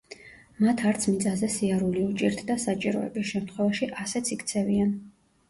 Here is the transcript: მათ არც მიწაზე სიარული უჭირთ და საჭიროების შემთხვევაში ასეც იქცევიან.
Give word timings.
მათ 0.61 0.79
არც 0.91 1.03
მიწაზე 1.09 1.49
სიარული 1.55 2.01
უჭირთ 2.05 2.41
და 2.49 2.57
საჭიროების 2.65 3.31
შემთხვევაში 3.35 3.93
ასეც 4.07 4.35
იქცევიან. 4.39 4.99